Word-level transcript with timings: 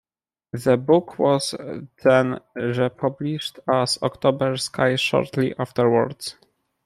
The 0.53 0.77
book 0.77 1.19
was 1.19 1.53
then 2.03 2.39
re-published 2.55 3.59
as 3.71 3.99
"October 4.01 4.57
Sky" 4.57 4.95
shortly 4.95 5.53
afterwards. 5.59 6.37